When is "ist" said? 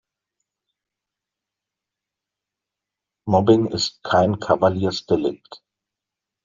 3.67-4.01